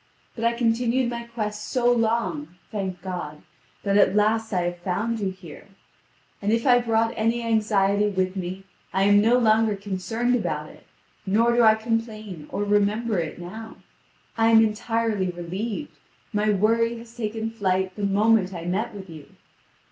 [0.33, 3.43] But I continued my quest so long, thank God,
[3.83, 5.67] that at last I have found you here.
[6.41, 10.87] And if I brought any anxiety with me, I am no longer concerned about it,
[11.27, 13.75] nor do I complain or remember it now.
[14.39, 15.99] I am entirely relieved;
[16.33, 19.27] my worry has taken flight the moment I met with you.